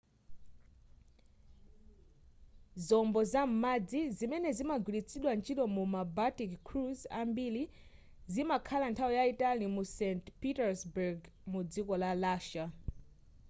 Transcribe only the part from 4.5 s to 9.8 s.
zimagwiritsidwa ntchito mu ma baltic cruise ambiri zimakhala nthawi yayitali